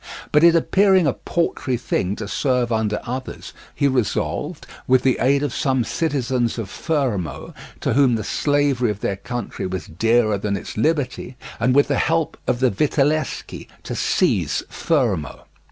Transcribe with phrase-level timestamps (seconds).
[0.31, 5.43] But it appearing a paltry thing to serve under others, he resolved, with the aid
[5.43, 10.57] of some citizens of Fermo, to whom the slavery of their country was dearer than
[10.57, 15.41] its liberty, and with the help of the Vitelleschi, to seize Fermo.